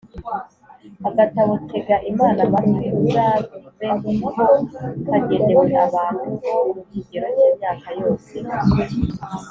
Agatabo 1.09 1.53
Tega 1.69 1.95
Imana 2.11 2.39
amatwi 2.47 2.87
uzabeho 3.01 4.09
kagenewe 5.07 5.65
abantu 5.85 6.27
bo 6.43 6.55
mu 6.73 6.81
kigero 6.91 7.27
cy’imyaka 7.37 7.89
yose 7.99 8.33